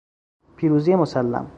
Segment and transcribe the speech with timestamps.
[0.57, 1.49] پیروزی مسلم